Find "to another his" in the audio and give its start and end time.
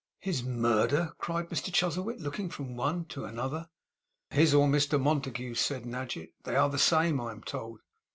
3.05-4.51